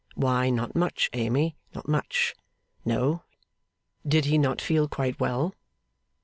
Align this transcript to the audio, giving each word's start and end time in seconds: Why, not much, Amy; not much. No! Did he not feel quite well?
Why, 0.15 0.49
not 0.49 0.75
much, 0.75 1.11
Amy; 1.13 1.55
not 1.75 1.87
much. 1.87 2.33
No! 2.83 3.21
Did 4.03 4.25
he 4.25 4.39
not 4.39 4.59
feel 4.59 4.87
quite 4.87 5.19
well? 5.19 5.53